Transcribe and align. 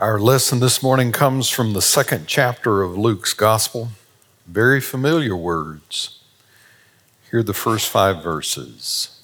Our 0.00 0.18
lesson 0.18 0.60
this 0.60 0.82
morning 0.82 1.12
comes 1.12 1.50
from 1.50 1.74
the 1.74 1.82
second 1.82 2.26
chapter 2.26 2.80
of 2.80 2.96
Luke's 2.96 3.34
Gospel. 3.34 3.90
Very 4.46 4.80
familiar 4.80 5.36
words. 5.36 6.20
Hear 7.30 7.42
the 7.42 7.52
first 7.52 7.86
five 7.86 8.22
verses. 8.22 9.20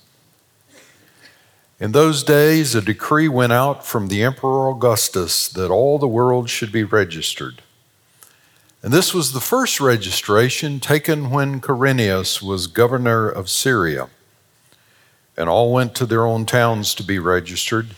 In 1.81 1.93
those 1.93 2.23
days, 2.23 2.75
a 2.75 2.83
decree 2.83 3.27
went 3.27 3.55
out 3.55 3.87
from 3.87 4.09
the 4.09 4.23
Emperor 4.23 4.69
Augustus 4.69 5.49
that 5.49 5.71
all 5.71 5.99
the 5.99 6.07
world 6.07 6.51
should 6.51 6.73
be 6.73 6.85
registered. 6.85 7.63
And 8.83 8.93
this 8.93 9.15
was 9.15 9.33
the 9.33 9.41
first 9.41 9.81
registration 9.81 10.79
taken 10.79 11.31
when 11.31 11.63
Quirinius 11.63 12.43
was 12.43 12.67
governor 12.67 13.31
of 13.31 13.49
Syria. 13.49 14.11
And 15.39 15.49
all 15.49 15.73
went 15.73 15.95
to 15.95 16.05
their 16.05 16.27
own 16.27 16.45
towns 16.45 16.95
to 16.97 17.03
be 17.03 17.19
registered. 17.19 17.95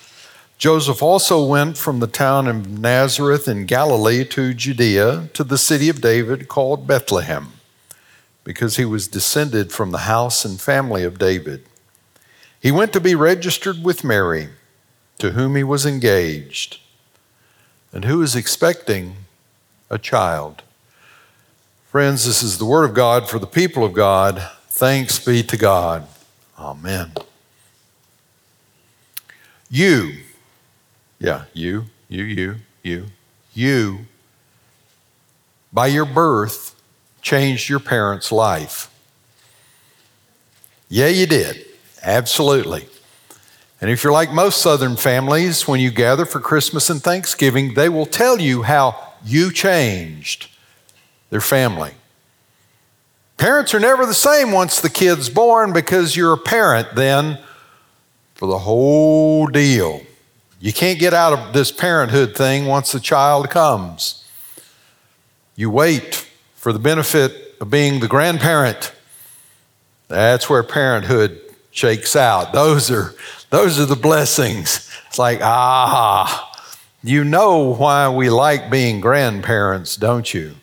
Joseph 0.59 1.04
also 1.04 1.45
went 1.45 1.79
from 1.79 2.00
the 2.00 2.09
town 2.09 2.48
of 2.48 2.68
Nazareth 2.68 3.46
in 3.46 3.64
Galilee 3.64 4.25
to 4.25 4.53
Judea 4.53 5.30
to 5.32 5.44
the 5.44 5.57
city 5.57 5.89
of 5.89 6.00
David 6.00 6.49
called 6.49 6.85
Bethlehem, 6.85 7.53
because 8.43 8.76
he 8.76 8.85
was 8.85 9.07
descended 9.07 9.71
from 9.71 9.93
the 9.93 9.99
house 9.99 10.44
and 10.44 10.61
family 10.61 11.04
of 11.04 11.16
David. 11.16 11.64
He 12.61 12.72
went 12.72 12.93
to 12.93 13.00
be 13.00 13.14
registered 13.14 13.85
with 13.85 14.02
Mary, 14.02 14.49
to 15.21 15.30
whom 15.30 15.54
he 15.54 15.63
was 15.63 15.86
engaged, 15.86 16.80
and 17.93 18.04
who 18.04 18.21
is 18.21 18.35
expecting 18.35 19.14
a 19.88 19.96
child. 19.96 20.63
Friends, 21.86 22.27
this 22.27 22.43
is 22.43 22.58
the 22.58 22.64
word 22.64 22.85
of 22.85 22.94
God 22.94 23.29
for 23.29 23.38
the 23.38 23.46
people 23.46 23.85
of 23.85 23.93
God. 23.93 24.50
Thanks 24.66 25.25
be 25.25 25.44
to 25.44 25.57
God. 25.57 26.08
Amen. 26.58 27.13
You, 29.71 30.16
yeah, 31.18 31.45
you, 31.53 31.85
you, 32.08 32.25
you, 32.25 32.55
you, 32.83 33.06
you, 33.55 33.98
by 35.72 35.89
your 35.89 36.05
birth, 36.05 36.74
changed 37.22 37.69
your 37.69 37.80
parents' 37.80 38.33
life. 38.33 38.91
Yeah, 40.89 41.08
you 41.08 41.27
did. 41.27 41.66
Absolutely. 42.02 42.89
And 43.80 43.91
if 43.91 44.02
you're 44.02 44.12
like 44.12 44.33
most 44.33 44.62
Southern 44.62 44.96
families, 44.96 45.69
when 45.69 45.80
you 45.80 45.91
gather 45.91 46.24
for 46.24 46.41
Christmas 46.41 46.91
and 46.91 47.02
Thanksgiving, 47.02 47.74
they 47.74 47.89
will 47.89 48.06
tell 48.06 48.41
you 48.41 48.62
how 48.62 49.14
you 49.24 49.52
changed 49.52 50.48
their 51.30 51.41
family. 51.41 51.92
Parents 53.36 53.74
are 53.74 53.80
never 53.80 54.05
the 54.05 54.14
same 54.14 54.50
once 54.50 54.80
the 54.80 54.91
kid's 54.91 55.28
born 55.28 55.72
because 55.72 56.16
you're 56.16 56.33
a 56.33 56.39
parent 56.39 56.96
then 56.96 57.39
for 58.34 58.48
the 58.48 58.58
whole 58.58 59.46
deal. 59.46 60.02
You 60.61 60.73
can't 60.73 60.98
get 60.98 61.14
out 61.14 61.33
of 61.33 61.53
this 61.53 61.70
parenthood 61.70 62.37
thing 62.37 62.67
once 62.67 62.91
the 62.91 62.98
child 62.98 63.48
comes. 63.48 64.25
You 65.55 65.70
wait 65.70 66.27
for 66.55 66.73
the 66.73 66.78
benefit 66.81 67.55
of 67.61 67.70
being 67.70 68.01
the 68.01 68.09
grandparent. 68.09 68.92
That's 70.09 70.51
where 70.51 70.62
parenthood 70.62 71.41
shakes 71.70 72.17
out. 72.17 72.53
Those 72.53 72.91
are, 72.91 73.14
those 73.51 73.79
are 73.79 73.86
the 73.86 73.97
blessings. 73.97 74.91
It's 75.06 75.19
like, 75.19 75.41
ah, 75.42 76.53
you 77.03 77.23
know 77.25 77.75
why 77.75 78.09
we 78.09 78.29
like 78.29 78.70
being 78.70 79.01
grandparents, 79.01 79.97
don't 79.97 80.34
you? 80.34 80.56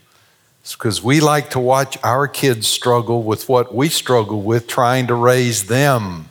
It's 0.61 0.75
because 0.75 1.01
we 1.01 1.21
like 1.21 1.51
to 1.51 1.59
watch 1.59 1.97
our 2.03 2.27
kids 2.27 2.67
struggle 2.67 3.23
with 3.23 3.47
what 3.47 3.73
we 3.73 3.87
struggle 3.87 4.41
with 4.41 4.67
trying 4.67 5.07
to 5.07 5.15
raise 5.15 5.67
them. 5.67 6.29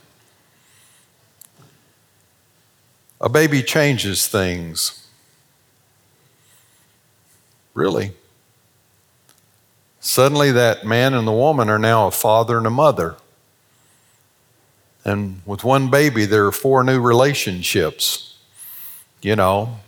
A 3.24 3.28
baby 3.30 3.62
changes 3.62 4.28
things. 4.28 5.08
Really. 7.72 8.12
Suddenly, 9.98 10.52
that 10.52 10.84
man 10.84 11.14
and 11.14 11.26
the 11.26 11.32
woman 11.32 11.70
are 11.70 11.78
now 11.78 12.06
a 12.06 12.10
father 12.10 12.58
and 12.58 12.66
a 12.66 12.70
mother. 12.70 13.16
And 15.06 15.40
with 15.46 15.64
one 15.64 15.88
baby, 15.88 16.26
there 16.26 16.44
are 16.44 16.52
four 16.52 16.84
new 16.84 17.00
relationships. 17.00 18.36
You 19.22 19.36
know, 19.36 19.78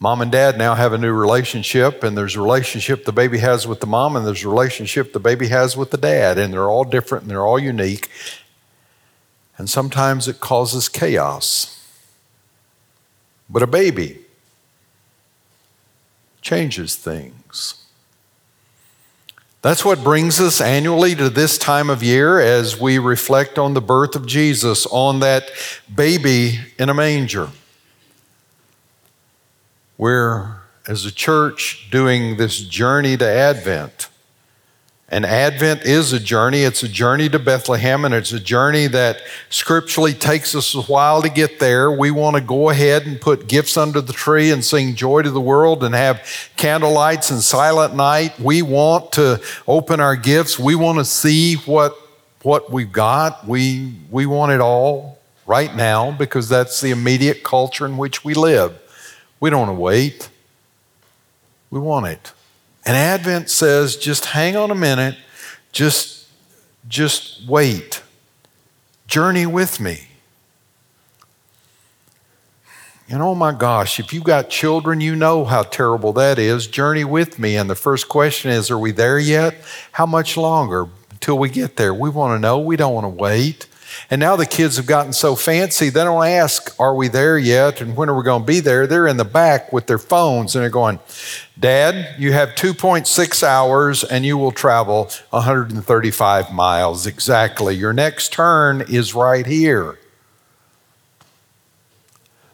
mom 0.00 0.22
and 0.22 0.32
dad 0.32 0.56
now 0.56 0.74
have 0.74 0.94
a 0.94 0.98
new 0.98 1.12
relationship, 1.12 2.02
and 2.02 2.16
there's 2.16 2.36
a 2.36 2.40
relationship 2.40 3.04
the 3.04 3.12
baby 3.12 3.36
has 3.36 3.66
with 3.66 3.80
the 3.80 3.86
mom, 3.86 4.16
and 4.16 4.26
there's 4.26 4.44
a 4.44 4.48
relationship 4.48 5.12
the 5.12 5.20
baby 5.20 5.48
has 5.48 5.76
with 5.76 5.90
the 5.90 5.98
dad, 5.98 6.38
and 6.38 6.54
they're 6.54 6.70
all 6.70 6.84
different 6.84 7.24
and 7.24 7.30
they're 7.30 7.46
all 7.46 7.58
unique. 7.58 8.08
And 9.58 9.68
sometimes 9.68 10.26
it 10.26 10.40
causes 10.40 10.88
chaos. 10.88 11.75
But 13.48 13.62
a 13.62 13.66
baby 13.66 14.18
changes 16.42 16.96
things. 16.96 17.86
That's 19.62 19.84
what 19.84 20.04
brings 20.04 20.40
us 20.40 20.60
annually 20.60 21.16
to 21.16 21.28
this 21.28 21.58
time 21.58 21.90
of 21.90 22.00
year 22.00 22.38
as 22.38 22.80
we 22.80 22.98
reflect 22.98 23.58
on 23.58 23.74
the 23.74 23.80
birth 23.80 24.14
of 24.14 24.24
Jesus, 24.24 24.86
on 24.86 25.18
that 25.20 25.50
baby 25.92 26.60
in 26.78 26.88
a 26.88 26.94
manger. 26.94 27.50
We're, 29.98 30.58
as 30.86 31.04
a 31.04 31.10
church, 31.10 31.88
doing 31.90 32.36
this 32.36 32.60
journey 32.60 33.16
to 33.16 33.28
Advent. 33.28 34.08
And 35.08 35.24
Advent 35.24 35.82
is 35.82 36.12
a 36.12 36.18
journey. 36.18 36.62
It's 36.62 36.82
a 36.82 36.88
journey 36.88 37.28
to 37.28 37.38
Bethlehem, 37.38 38.04
and 38.04 38.12
it's 38.12 38.32
a 38.32 38.40
journey 38.40 38.88
that 38.88 39.22
scripturally 39.50 40.12
takes 40.12 40.52
us 40.56 40.74
a 40.74 40.82
while 40.82 41.22
to 41.22 41.28
get 41.28 41.60
there. 41.60 41.92
We 41.92 42.10
want 42.10 42.34
to 42.34 42.42
go 42.42 42.70
ahead 42.70 43.06
and 43.06 43.20
put 43.20 43.46
gifts 43.46 43.76
under 43.76 44.00
the 44.00 44.12
tree 44.12 44.50
and 44.50 44.64
sing 44.64 44.96
joy 44.96 45.22
to 45.22 45.30
the 45.30 45.40
world 45.40 45.84
and 45.84 45.94
have 45.94 46.16
candlelights 46.56 47.30
and 47.30 47.40
silent 47.40 47.94
night. 47.94 48.40
We 48.40 48.62
want 48.62 49.12
to 49.12 49.40
open 49.68 50.00
our 50.00 50.16
gifts. 50.16 50.58
We 50.58 50.74
want 50.74 50.98
to 50.98 51.04
see 51.04 51.54
what, 51.54 51.96
what 52.42 52.72
we've 52.72 52.90
got. 52.90 53.46
We, 53.46 53.94
we 54.10 54.26
want 54.26 54.50
it 54.50 54.60
all 54.60 55.20
right 55.46 55.72
now 55.76 56.10
because 56.10 56.48
that's 56.48 56.80
the 56.80 56.90
immediate 56.90 57.44
culture 57.44 57.86
in 57.86 57.96
which 57.96 58.24
we 58.24 58.34
live. 58.34 58.76
We 59.38 59.50
don't 59.50 59.68
want 59.68 59.76
to 59.78 59.80
wait, 59.80 60.30
we 61.70 61.78
want 61.78 62.06
it. 62.06 62.32
And 62.86 62.96
Advent 62.96 63.50
says, 63.50 63.96
just 63.96 64.26
hang 64.26 64.56
on 64.56 64.70
a 64.70 64.74
minute, 64.74 65.16
just, 65.72 66.26
just 66.86 67.44
wait. 67.48 68.00
Journey 69.08 69.44
with 69.44 69.80
me. 69.80 70.06
And 73.08 73.22
oh 73.22 73.34
my 73.34 73.52
gosh, 73.52 74.00
if 74.00 74.12
you've 74.12 74.24
got 74.24 74.50
children, 74.50 75.00
you 75.00 75.16
know 75.16 75.44
how 75.44 75.62
terrible 75.64 76.12
that 76.14 76.38
is. 76.38 76.66
Journey 76.66 77.04
with 77.04 77.38
me. 77.38 77.56
And 77.56 77.68
the 77.68 77.74
first 77.74 78.08
question 78.08 78.50
is, 78.50 78.70
are 78.70 78.78
we 78.78 78.92
there 78.92 79.18
yet? 79.18 79.56
How 79.92 80.06
much 80.06 80.36
longer 80.36 80.86
until 81.10 81.38
we 81.38 81.48
get 81.48 81.76
there? 81.76 81.92
We 81.92 82.10
want 82.10 82.36
to 82.36 82.40
know. 82.40 82.58
We 82.58 82.76
don't 82.76 82.94
want 82.94 83.04
to 83.04 83.08
wait. 83.08 83.66
And 84.10 84.20
now 84.20 84.36
the 84.36 84.46
kids 84.46 84.76
have 84.76 84.86
gotten 84.86 85.12
so 85.12 85.34
fancy, 85.36 85.88
they 85.88 86.04
don't 86.04 86.26
ask, 86.26 86.74
Are 86.78 86.94
we 86.94 87.08
there 87.08 87.38
yet? 87.38 87.80
And 87.80 87.96
when 87.96 88.08
are 88.08 88.16
we 88.16 88.22
going 88.22 88.42
to 88.42 88.46
be 88.46 88.60
there? 88.60 88.86
They're 88.86 89.06
in 89.06 89.16
the 89.16 89.24
back 89.24 89.72
with 89.72 89.86
their 89.86 89.98
phones 89.98 90.54
and 90.54 90.62
they're 90.62 90.70
going, 90.70 91.00
Dad, 91.58 92.14
you 92.18 92.32
have 92.32 92.50
2.6 92.50 93.42
hours 93.42 94.04
and 94.04 94.24
you 94.24 94.36
will 94.36 94.52
travel 94.52 95.10
135 95.30 96.52
miles 96.52 97.06
exactly. 97.06 97.74
Your 97.74 97.92
next 97.92 98.32
turn 98.32 98.82
is 98.88 99.14
right 99.14 99.46
here. 99.46 99.98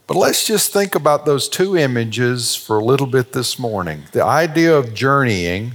But 0.06 0.16
let's 0.16 0.46
just 0.46 0.72
think 0.72 0.94
about 0.94 1.24
those 1.24 1.48
two 1.48 1.76
images 1.76 2.54
for 2.54 2.78
a 2.78 2.84
little 2.84 3.06
bit 3.06 3.32
this 3.32 3.58
morning 3.58 4.04
the 4.12 4.24
idea 4.24 4.76
of 4.76 4.94
journeying 4.94 5.72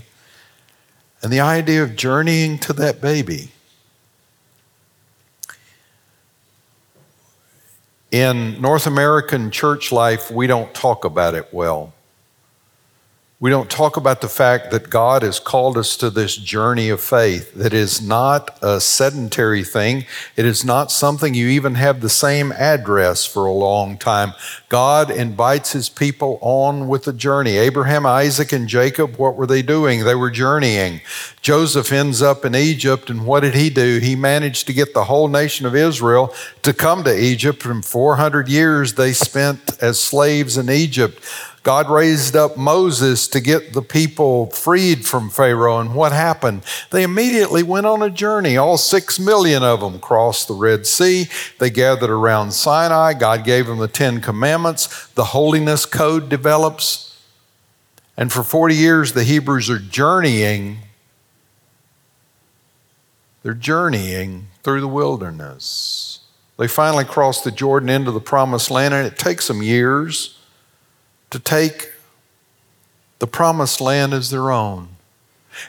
and 1.23 1.31
the 1.31 1.39
idea 1.39 1.81
of 1.83 1.95
journeying 1.95 2.59
to 2.59 2.73
that 2.73 3.01
baby. 3.01 3.49
In 8.11 8.61
North 8.61 8.87
American 8.87 9.51
church 9.51 9.91
life, 9.91 10.31
we 10.31 10.47
don't 10.47 10.73
talk 10.73 11.03
about 11.03 11.35
it 11.35 11.53
well. 11.53 11.93
We 13.39 13.51
don't 13.51 13.69
talk 13.69 13.97
about 13.97 14.21
the 14.21 14.29
fact 14.29 14.71
that 14.71 14.89
God 14.89 15.21
has 15.21 15.39
called 15.39 15.77
us 15.77 15.95
to 15.97 16.09
this 16.09 16.35
journey 16.35 16.89
of 16.89 16.99
faith 16.99 17.53
that 17.53 17.71
is 17.71 18.01
not 18.01 18.57
a 18.63 18.81
sedentary 18.81 19.63
thing. 19.63 20.07
It 20.35 20.43
is 20.47 20.65
not 20.65 20.91
something 20.91 21.35
you 21.35 21.47
even 21.49 21.75
have 21.75 22.01
the 22.01 22.09
same 22.09 22.51
address 22.51 23.25
for 23.25 23.45
a 23.45 23.51
long 23.51 23.99
time. 23.99 24.33
God 24.69 25.11
invites 25.11 25.73
his 25.73 25.87
people 25.87 26.39
on 26.41 26.87
with 26.87 27.03
the 27.03 27.13
journey. 27.13 27.57
Abraham, 27.57 28.07
Isaac, 28.07 28.51
and 28.53 28.67
Jacob, 28.67 29.17
what 29.17 29.35
were 29.35 29.45
they 29.45 29.61
doing? 29.61 30.03
They 30.03 30.15
were 30.15 30.31
journeying. 30.31 31.01
Joseph 31.43 31.91
ends 31.91 32.23
up 32.23 32.43
in 32.43 32.55
Egypt, 32.55 33.11
and 33.11 33.23
what 33.23 33.41
did 33.41 33.53
he 33.53 33.69
do? 33.69 33.99
He 33.99 34.15
managed 34.15 34.65
to 34.65 34.73
get 34.73 34.95
the 34.95 35.03
whole 35.03 35.27
nation 35.27 35.67
of 35.67 35.75
Israel 35.75 36.33
to 36.63 36.73
come 36.73 37.03
to 37.03 37.15
Egypt. 37.15 37.65
And 37.65 37.85
400 37.85 38.47
years 38.47 38.95
they 38.95 39.13
spent 39.13 39.79
as 39.79 39.99
slaves 39.99 40.57
in 40.57 40.71
Egypt. 40.71 41.23
God 41.67 41.89
raised 41.89 42.37
up 42.37 42.55
Moses 42.55 43.27
to 43.27 43.41
get 43.41 43.73
the 43.73 43.81
people 43.81 44.45
freed 44.51 45.05
from 45.05 45.29
Pharaoh. 45.29 45.81
And 45.81 45.93
what 45.93 46.13
happened? 46.13 46.63
They 46.91 47.03
immediately 47.03 47.61
went 47.61 47.85
on 47.85 48.01
a 48.01 48.09
journey. 48.09 48.55
All 48.55 48.77
six 48.77 49.19
million 49.19 49.63
of 49.63 49.81
them 49.81 49.99
crossed 49.99 50.47
the 50.47 50.53
Red 50.53 50.87
Sea. 50.87 51.27
They 51.59 51.69
gathered 51.69 52.09
around 52.09 52.51
Sinai. 52.51 53.15
God 53.15 53.43
gave 53.43 53.67
them 53.67 53.79
the 53.79 53.89
Ten 53.89 54.21
Commandments. 54.21 55.07
The 55.07 55.25
holiness 55.25 55.85
code 55.85 56.29
develops. 56.29 57.19
And 58.15 58.31
for 58.31 58.43
40 58.43 58.73
years, 58.73 59.11
the 59.11 59.25
Hebrews 59.25 59.69
are 59.69 59.77
journeying. 59.77 60.77
They're 63.43 63.53
journeying 63.53 64.47
through 64.63 64.79
the 64.79 64.87
wilderness. 64.87 66.21
They 66.57 66.69
finally 66.69 67.03
cross 67.03 67.41
the 67.41 67.51
Jordan 67.51 67.89
into 67.89 68.11
the 68.11 68.21
promised 68.21 68.71
land, 68.71 68.93
and 68.93 69.05
it 69.05 69.17
takes 69.17 69.49
them 69.49 69.61
years 69.61 70.36
to 71.29 71.39
take 71.39 71.91
the 73.19 73.27
promised 73.27 73.81
land 73.81 74.13
as 74.13 74.29
their 74.29 74.51
own. 74.51 74.89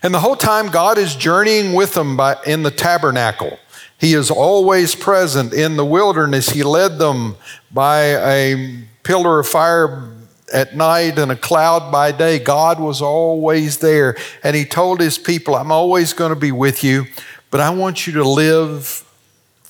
And 0.03 0.13
the 0.13 0.21
whole 0.21 0.37
time, 0.37 0.69
God 0.69 0.99
is 0.99 1.15
journeying 1.15 1.73
with 1.73 1.95
them 1.95 2.17
by, 2.17 2.37
in 2.47 2.63
the 2.63 2.71
tabernacle. 2.71 3.59
He 3.99 4.15
is 4.15 4.31
always 4.31 4.95
present 4.95 5.53
in 5.53 5.77
the 5.77 5.85
wilderness. 5.85 6.51
He 6.51 6.63
led 6.63 6.99
them 6.99 7.37
by 7.71 8.03
a 8.03 8.85
pillar 9.03 9.41
of 9.41 9.49
fire 9.49 10.13
at 10.53 10.77
night 10.77 11.19
and 11.19 11.33
a 11.33 11.37
cloud 11.37 11.91
by 11.91 12.13
day. 12.13 12.39
God 12.39 12.79
was 12.79 13.03
always 13.03 13.79
there. 13.79 14.17
And 14.45 14.55
He 14.55 14.65
told 14.65 15.01
His 15.01 15.19
people, 15.19 15.57
I'm 15.57 15.73
always 15.73 16.13
going 16.13 16.31
to 16.31 16.39
be 16.39 16.53
with 16.53 16.85
you, 16.85 17.07
but 17.51 17.61
I 17.61 17.71
want 17.71 18.07
you 18.07 18.13
to 18.15 18.29
live 18.29 19.05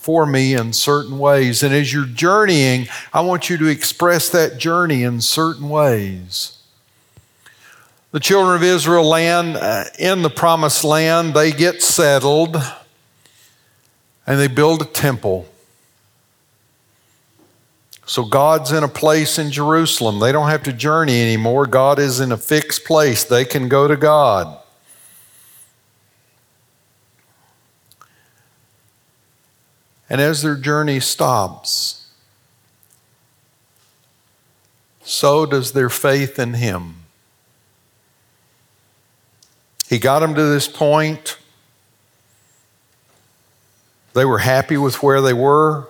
for 0.09 0.25
me 0.25 0.55
in 0.55 0.73
certain 0.73 1.19
ways. 1.19 1.63
And 1.63 1.75
as 1.75 1.93
you're 1.93 2.07
journeying, 2.07 2.89
I 3.13 3.21
want 3.21 3.51
you 3.51 3.59
to 3.59 3.67
express 3.67 4.31
that 4.31 4.57
journey 4.57 5.03
in 5.03 5.21
certain 5.21 5.69
ways. 5.69 6.63
The 8.13 8.19
children 8.19 8.57
of 8.57 8.63
Israel 8.63 9.05
land 9.05 9.59
uh, 9.59 9.85
in 9.99 10.23
the 10.23 10.31
promised 10.31 10.83
land, 10.83 11.35
they 11.35 11.53
get 11.53 11.83
settled 11.83 12.57
and 14.27 14.41
they 14.41 14.49
build 14.49 14.81
a 14.81 14.87
temple. 14.87 15.47
So 18.07 18.25
God's 18.25 18.73
in 18.73 18.85
a 18.85 18.89
place 18.89 19.39
in 19.39 19.51
Jerusalem. 19.51 20.21
They 20.21 20.33
don't 20.33 20.49
have 20.49 20.63
to 20.63 20.73
journey 20.73 21.21
anymore. 21.21 21.67
God 21.67 21.99
is 21.99 22.19
in 22.19 22.33
a 22.33 22.39
fixed 22.39 22.87
place. 22.87 23.25
They 23.25 23.45
can 23.45 23.69
go 23.69 23.87
to 23.87 23.95
God. 23.95 24.58
And 30.11 30.21
as 30.21 30.43
their 30.43 30.57
journey 30.57 31.01
stops, 31.01 32.07
so 35.03 35.47
does 35.47 35.73
their 35.73 35.89
faith 35.89 36.39
in 36.39 36.55
Him. 36.55 36.97
He 39.89 39.99
got 39.99 40.21
them 40.21 40.35
to 40.35 40.43
this 40.43 40.69
point. 40.69 41.39
They 44.13 44.25
were 44.25 44.39
happy 44.39 44.77
with 44.77 45.03
where 45.03 45.21
they 45.21 45.33
were. 45.33 45.89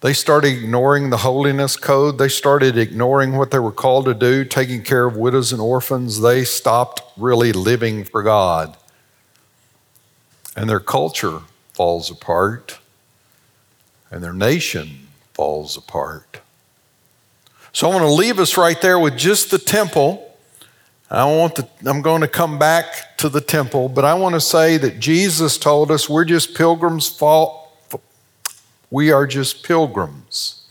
They 0.00 0.12
started 0.12 0.52
ignoring 0.52 1.10
the 1.10 1.18
holiness 1.18 1.76
code. 1.76 2.18
They 2.18 2.28
started 2.28 2.78
ignoring 2.78 3.36
what 3.36 3.50
they 3.50 3.58
were 3.58 3.72
called 3.72 4.04
to 4.04 4.14
do, 4.14 4.44
taking 4.44 4.84
care 4.84 5.06
of 5.06 5.16
widows 5.16 5.52
and 5.52 5.60
orphans. 5.60 6.20
They 6.20 6.44
stopped 6.44 7.02
really 7.16 7.52
living 7.52 8.04
for 8.04 8.22
God. 8.22 8.76
And 10.56 10.70
their 10.70 10.80
culture 10.80 11.42
falls 11.78 12.10
apart, 12.10 12.80
and 14.10 14.20
their 14.20 14.32
nation 14.32 15.06
falls 15.32 15.76
apart. 15.76 16.40
So 17.72 17.88
I 17.88 17.94
want 17.94 18.02
to 18.02 18.12
leave 18.12 18.40
us 18.40 18.56
right 18.56 18.80
there 18.80 18.98
with 18.98 19.16
just 19.16 19.52
the 19.52 19.58
temple. 19.58 20.36
I 21.08 21.24
want 21.24 21.54
the, 21.54 21.68
I'm 21.88 22.02
going 22.02 22.22
to 22.22 22.26
come 22.26 22.58
back 22.58 23.16
to 23.18 23.28
the 23.28 23.40
temple, 23.40 23.88
but 23.88 24.04
I 24.04 24.14
want 24.14 24.34
to 24.34 24.40
say 24.40 24.76
that 24.76 24.98
Jesus 24.98 25.56
told 25.56 25.92
us 25.92 26.08
we're 26.08 26.24
just 26.24 26.56
pilgrims. 26.56 27.08
Fall, 27.08 27.72
we 28.90 29.12
are 29.12 29.24
just 29.24 29.62
pilgrims 29.62 30.62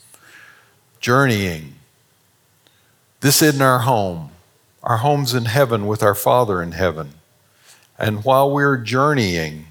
journeying. 1.00 1.76
This 3.22 3.42
isn't 3.42 3.62
our 3.62 3.80
home. 3.80 4.32
Our 4.84 4.98
home's 4.98 5.34
in 5.34 5.46
heaven 5.46 5.88
with 5.88 6.04
our 6.04 6.16
Father 6.16 6.62
in 6.62 6.74
heaven. 6.74 7.14
And 7.98 8.26
while 8.26 8.52
we're 8.52 8.76
journeying, 8.76 9.68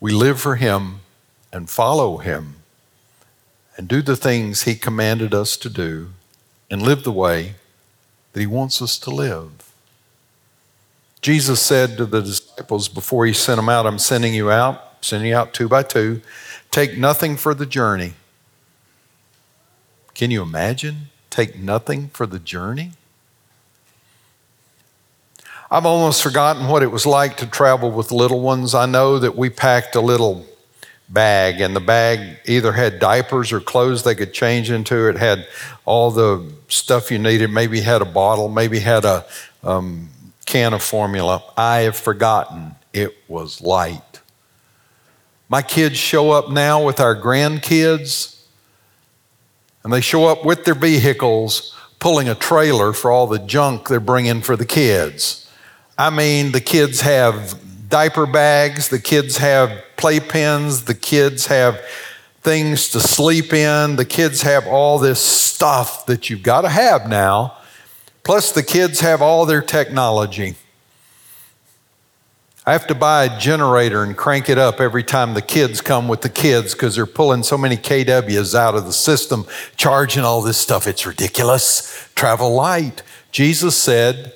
we 0.00 0.12
live 0.12 0.40
for 0.40 0.56
Him 0.56 1.00
and 1.52 1.68
follow 1.68 2.16
Him 2.18 2.56
and 3.76 3.86
do 3.86 4.02
the 4.02 4.16
things 4.16 4.62
He 4.62 4.74
commanded 4.74 5.34
us 5.34 5.56
to 5.58 5.68
do 5.68 6.10
and 6.70 6.82
live 6.82 7.04
the 7.04 7.12
way 7.12 7.54
that 8.32 8.40
He 8.40 8.46
wants 8.46 8.80
us 8.80 8.98
to 8.98 9.10
live. 9.10 9.72
Jesus 11.20 11.60
said 11.60 11.98
to 11.98 12.06
the 12.06 12.22
disciples 12.22 12.88
before 12.88 13.26
He 13.26 13.34
sent 13.34 13.58
them 13.58 13.68
out, 13.68 13.86
I'm 13.86 13.98
sending 13.98 14.32
you 14.32 14.50
out, 14.50 15.04
sending 15.04 15.28
you 15.28 15.36
out 15.36 15.52
two 15.52 15.68
by 15.68 15.82
two. 15.82 16.22
Take 16.70 16.96
nothing 16.96 17.36
for 17.36 17.52
the 17.52 17.66
journey. 17.66 18.14
Can 20.14 20.30
you 20.30 20.42
imagine? 20.42 21.08
Take 21.28 21.58
nothing 21.58 22.08
for 22.08 22.26
the 22.26 22.38
journey? 22.38 22.92
I've 25.72 25.86
almost 25.86 26.20
forgotten 26.20 26.66
what 26.66 26.82
it 26.82 26.90
was 26.90 27.06
like 27.06 27.36
to 27.36 27.46
travel 27.46 27.92
with 27.92 28.10
little 28.10 28.40
ones. 28.40 28.74
I 28.74 28.86
know 28.86 29.20
that 29.20 29.36
we 29.36 29.50
packed 29.50 29.94
a 29.94 30.00
little 30.00 30.44
bag, 31.08 31.60
and 31.60 31.76
the 31.76 31.80
bag 31.80 32.38
either 32.44 32.72
had 32.72 32.98
diapers 32.98 33.52
or 33.52 33.60
clothes 33.60 34.02
they 34.02 34.16
could 34.16 34.32
change 34.32 34.68
into. 34.68 35.08
It 35.08 35.16
had 35.16 35.46
all 35.84 36.10
the 36.10 36.44
stuff 36.66 37.12
you 37.12 37.20
needed, 37.20 37.52
maybe 37.52 37.80
had 37.80 38.02
a 38.02 38.06
bottle, 38.06 38.48
maybe 38.48 38.80
had 38.80 39.04
a 39.04 39.24
um, 39.62 40.08
can 40.44 40.74
of 40.74 40.82
formula. 40.82 41.44
I 41.56 41.80
have 41.80 41.96
forgotten. 41.96 42.74
It 42.92 43.16
was 43.28 43.60
light. 43.60 44.20
My 45.48 45.62
kids 45.62 45.96
show 45.96 46.32
up 46.32 46.50
now 46.50 46.84
with 46.84 46.98
our 46.98 47.14
grandkids, 47.14 48.42
and 49.84 49.92
they 49.92 50.00
show 50.00 50.26
up 50.26 50.44
with 50.44 50.64
their 50.64 50.74
vehicles 50.74 51.76
pulling 52.00 52.28
a 52.28 52.34
trailer 52.34 52.92
for 52.92 53.12
all 53.12 53.28
the 53.28 53.38
junk 53.38 53.86
they're 53.86 54.00
bringing 54.00 54.42
for 54.42 54.56
the 54.56 54.66
kids. 54.66 55.46
I 56.00 56.08
mean, 56.08 56.52
the 56.52 56.62
kids 56.62 57.02
have 57.02 57.60
diaper 57.90 58.24
bags, 58.24 58.88
the 58.88 58.98
kids 58.98 59.36
have 59.36 59.84
playpens, 59.98 60.86
the 60.86 60.94
kids 60.94 61.48
have 61.48 61.78
things 62.40 62.88
to 62.92 63.00
sleep 63.00 63.52
in, 63.52 63.96
the 63.96 64.06
kids 64.06 64.40
have 64.40 64.66
all 64.66 64.98
this 64.98 65.20
stuff 65.20 66.06
that 66.06 66.30
you've 66.30 66.42
got 66.42 66.62
to 66.62 66.70
have 66.70 67.06
now. 67.06 67.54
Plus, 68.22 68.50
the 68.50 68.62
kids 68.62 69.00
have 69.00 69.20
all 69.20 69.44
their 69.44 69.60
technology. 69.60 70.54
I 72.64 72.72
have 72.72 72.86
to 72.86 72.94
buy 72.94 73.24
a 73.24 73.38
generator 73.38 74.02
and 74.02 74.16
crank 74.16 74.48
it 74.48 74.56
up 74.56 74.80
every 74.80 75.02
time 75.02 75.34
the 75.34 75.42
kids 75.42 75.82
come 75.82 76.08
with 76.08 76.22
the 76.22 76.30
kids 76.30 76.72
because 76.72 76.96
they're 76.96 77.04
pulling 77.04 77.42
so 77.42 77.58
many 77.58 77.76
KWs 77.76 78.54
out 78.54 78.74
of 78.74 78.86
the 78.86 78.94
system, 78.94 79.44
charging 79.76 80.24
all 80.24 80.40
this 80.40 80.56
stuff. 80.56 80.86
It's 80.86 81.04
ridiculous. 81.04 82.08
Travel 82.14 82.54
light. 82.54 83.02
Jesus 83.32 83.76
said, 83.76 84.32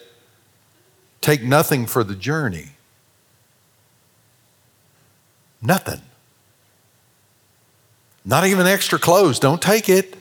Take 1.25 1.43
nothing 1.43 1.87
for 1.87 2.05
the 2.05 2.15
journey. 2.15 2.73
Nothing. 5.63 6.03
Not 8.27 8.45
even 8.45 8.67
extra 8.67 8.99
clothes. 8.99 9.39
Don't 9.39 9.63
take 9.63 9.89
it. 9.89 10.19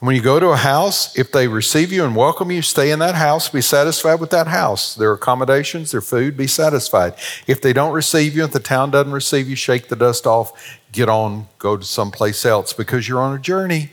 When 0.00 0.14
you 0.14 0.20
go 0.20 0.38
to 0.38 0.48
a 0.48 0.56
house, 0.56 1.18
if 1.18 1.32
they 1.32 1.48
receive 1.48 1.90
you 1.90 2.04
and 2.04 2.14
welcome 2.14 2.50
you, 2.50 2.60
stay 2.60 2.90
in 2.90 2.98
that 2.98 3.14
house, 3.14 3.48
be 3.48 3.62
satisfied 3.62 4.20
with 4.20 4.28
that 4.32 4.48
house. 4.48 4.94
Their 4.94 5.14
accommodations, 5.14 5.92
their 5.92 6.02
food, 6.02 6.36
be 6.36 6.46
satisfied. 6.46 7.14
If 7.46 7.62
they 7.62 7.72
don't 7.72 7.94
receive 7.94 8.36
you, 8.36 8.44
if 8.44 8.52
the 8.52 8.60
town 8.60 8.90
doesn't 8.90 9.14
receive 9.14 9.48
you, 9.48 9.56
shake 9.56 9.88
the 9.88 9.96
dust 9.96 10.26
off, 10.26 10.78
get 10.92 11.08
on, 11.08 11.48
go 11.58 11.78
to 11.78 11.84
someplace 11.84 12.44
else 12.44 12.74
because 12.74 13.08
you're 13.08 13.18
on 13.18 13.34
a 13.34 13.40
journey. 13.40 13.92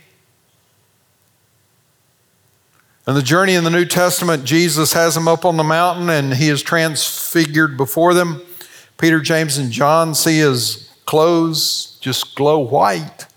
And 3.07 3.15
the 3.15 3.21
journey 3.21 3.53
in 3.53 3.63
the 3.63 3.69
New 3.69 3.85
Testament, 3.85 4.45
Jesus 4.45 4.93
has 4.93 5.13
them 5.13 5.27
up 5.27 5.45
on 5.45 5.57
the 5.57 5.63
mountain 5.63 6.09
and 6.09 6.33
he 6.33 6.49
is 6.49 6.63
transfigured 6.63 7.77
before 7.77 8.15
them. 8.15 8.41
Peter, 8.97 9.19
James, 9.19 9.57
and 9.57 9.71
John 9.71 10.15
see 10.15 10.39
his 10.39 10.89
clothes 11.05 11.97
just 12.01 12.35
glow 12.35 12.57
white. 12.59 13.27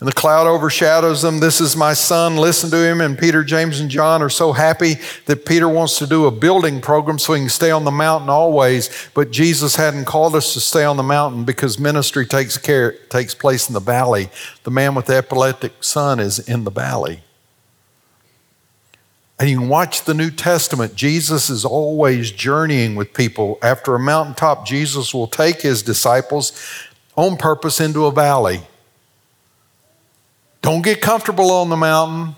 And 0.00 0.06
the 0.06 0.12
cloud 0.12 0.46
overshadows 0.46 1.22
them. 1.22 1.40
This 1.40 1.60
is 1.60 1.76
my 1.76 1.92
son, 1.92 2.36
listen 2.36 2.70
to 2.70 2.76
him. 2.76 3.00
And 3.00 3.18
Peter, 3.18 3.42
James, 3.42 3.80
and 3.80 3.90
John 3.90 4.22
are 4.22 4.28
so 4.28 4.52
happy 4.52 4.94
that 5.26 5.44
Peter 5.44 5.68
wants 5.68 5.98
to 5.98 6.06
do 6.06 6.26
a 6.26 6.30
building 6.30 6.80
program 6.80 7.18
so 7.18 7.34
he 7.34 7.40
can 7.40 7.48
stay 7.48 7.72
on 7.72 7.84
the 7.84 7.90
mountain 7.90 8.30
always. 8.30 9.08
But 9.14 9.32
Jesus 9.32 9.74
hadn't 9.74 10.04
called 10.04 10.36
us 10.36 10.54
to 10.54 10.60
stay 10.60 10.84
on 10.84 10.96
the 10.96 11.02
mountain 11.02 11.44
because 11.44 11.80
ministry 11.80 12.26
takes 12.26 12.56
care 12.56 12.92
takes 13.08 13.34
place 13.34 13.68
in 13.68 13.74
the 13.74 13.80
valley. 13.80 14.30
The 14.62 14.70
man 14.70 14.94
with 14.94 15.06
the 15.06 15.16
epileptic 15.16 15.82
son 15.82 16.20
is 16.20 16.38
in 16.38 16.62
the 16.62 16.70
valley. 16.70 17.22
And 19.38 19.48
you 19.48 19.58
can 19.58 19.68
watch 19.68 20.04
the 20.04 20.14
New 20.14 20.30
Testament. 20.30 20.96
Jesus 20.96 21.48
is 21.48 21.64
always 21.64 22.32
journeying 22.32 22.96
with 22.96 23.14
people. 23.14 23.58
After 23.62 23.94
a 23.94 23.98
mountaintop, 23.98 24.66
Jesus 24.66 25.14
will 25.14 25.28
take 25.28 25.62
his 25.62 25.82
disciples 25.82 26.52
on 27.14 27.36
purpose 27.36 27.80
into 27.80 28.06
a 28.06 28.10
valley. 28.10 28.62
Don't 30.60 30.82
get 30.82 31.00
comfortable 31.00 31.50
on 31.52 31.68
the 31.68 31.76
mountain. 31.76 32.34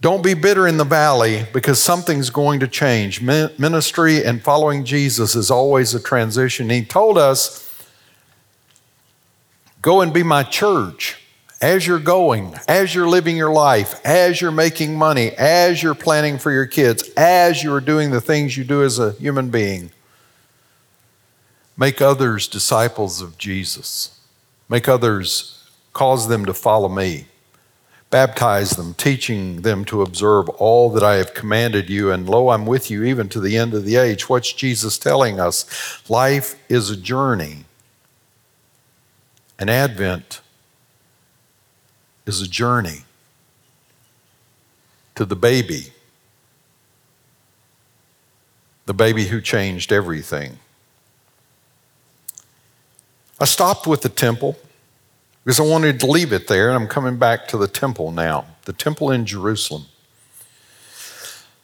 Don't 0.00 0.24
be 0.24 0.34
bitter 0.34 0.66
in 0.66 0.76
the 0.76 0.84
valley 0.84 1.46
because 1.52 1.80
something's 1.80 2.28
going 2.28 2.58
to 2.58 2.66
change. 2.66 3.22
Ministry 3.22 4.24
and 4.24 4.42
following 4.42 4.84
Jesus 4.84 5.36
is 5.36 5.48
always 5.48 5.94
a 5.94 6.00
transition. 6.00 6.68
He 6.68 6.84
told 6.84 7.16
us, 7.16 7.68
Go 9.80 10.00
and 10.00 10.12
be 10.12 10.24
my 10.24 10.42
church 10.42 11.21
as 11.62 11.86
you're 11.86 12.00
going, 12.00 12.52
as 12.66 12.92
you're 12.92 13.08
living 13.08 13.36
your 13.36 13.52
life, 13.52 14.04
as 14.04 14.40
you're 14.40 14.50
making 14.50 14.98
money, 14.98 15.30
as 15.38 15.80
you're 15.80 15.94
planning 15.94 16.36
for 16.36 16.50
your 16.50 16.66
kids, 16.66 17.08
as 17.16 17.62
you're 17.62 17.80
doing 17.80 18.10
the 18.10 18.20
things 18.20 18.56
you 18.56 18.64
do 18.64 18.82
as 18.82 18.98
a 18.98 19.12
human 19.12 19.48
being. 19.48 19.92
Make 21.76 22.02
others 22.02 22.48
disciples 22.48 23.22
of 23.22 23.38
Jesus. 23.38 24.18
Make 24.68 24.88
others, 24.88 25.68
cause 25.92 26.26
them 26.26 26.44
to 26.46 26.52
follow 26.52 26.88
me. 26.88 27.26
Baptize 28.10 28.70
them, 28.70 28.92
teaching 28.94 29.62
them 29.62 29.84
to 29.84 30.02
observe 30.02 30.48
all 30.50 30.90
that 30.90 31.04
I 31.04 31.14
have 31.14 31.32
commanded 31.32 31.88
you. 31.88 32.10
And 32.10 32.28
lo, 32.28 32.48
I'm 32.50 32.66
with 32.66 32.90
you 32.90 33.04
even 33.04 33.28
to 33.30 33.40
the 33.40 33.56
end 33.56 33.72
of 33.72 33.84
the 33.84 33.96
age. 33.96 34.28
What's 34.28 34.52
Jesus 34.52 34.98
telling 34.98 35.38
us? 35.38 36.10
Life 36.10 36.60
is 36.68 36.90
a 36.90 36.96
journey. 36.96 37.64
An 39.58 39.68
Advent 39.68 40.40
is 42.26 42.40
a 42.40 42.48
journey 42.48 43.04
to 45.14 45.24
the 45.24 45.36
baby, 45.36 45.92
the 48.86 48.94
baby 48.94 49.24
who 49.24 49.40
changed 49.40 49.92
everything. 49.92 50.58
I 53.40 53.44
stopped 53.44 53.86
with 53.86 54.02
the 54.02 54.08
temple 54.08 54.56
because 55.44 55.58
I 55.58 55.64
wanted 55.64 55.98
to 56.00 56.06
leave 56.06 56.32
it 56.32 56.46
there, 56.46 56.68
and 56.68 56.76
I'm 56.76 56.88
coming 56.88 57.16
back 57.16 57.48
to 57.48 57.56
the 57.56 57.66
temple 57.66 58.12
now, 58.12 58.46
the 58.64 58.72
temple 58.72 59.10
in 59.10 59.26
Jerusalem. 59.26 59.86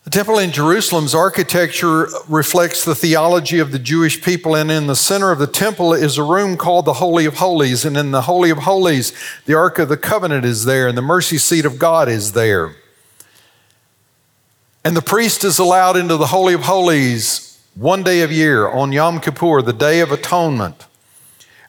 The 0.08 0.16
temple 0.16 0.38
in 0.38 0.52
Jerusalem's 0.52 1.14
architecture 1.14 2.08
reflects 2.28 2.82
the 2.82 2.94
theology 2.94 3.58
of 3.58 3.72
the 3.72 3.78
Jewish 3.78 4.22
people, 4.22 4.54
and 4.54 4.70
in 4.70 4.86
the 4.86 4.96
center 4.96 5.32
of 5.32 5.38
the 5.38 5.46
temple 5.46 5.92
is 5.92 6.16
a 6.16 6.22
room 6.22 6.56
called 6.56 6.86
the 6.86 6.94
Holy 6.94 7.26
of 7.26 7.34
Holies. 7.34 7.84
And 7.84 7.94
in 7.94 8.10
the 8.10 8.22
Holy 8.22 8.48
of 8.48 8.60
Holies, 8.60 9.12
the 9.44 9.52
Ark 9.52 9.78
of 9.78 9.90
the 9.90 9.98
Covenant 9.98 10.46
is 10.46 10.64
there, 10.64 10.88
and 10.88 10.96
the 10.96 11.02
mercy 11.02 11.36
seat 11.36 11.66
of 11.66 11.78
God 11.78 12.08
is 12.08 12.32
there. 12.32 12.74
And 14.82 14.96
the 14.96 15.02
priest 15.02 15.44
is 15.44 15.58
allowed 15.58 15.98
into 15.98 16.16
the 16.16 16.28
Holy 16.28 16.54
of 16.54 16.62
Holies 16.62 17.60
one 17.74 18.02
day 18.02 18.22
of 18.22 18.32
year 18.32 18.66
on 18.66 18.92
Yom 18.92 19.20
Kippur, 19.20 19.60
the 19.60 19.74
Day 19.74 20.00
of 20.00 20.10
Atonement. 20.10 20.86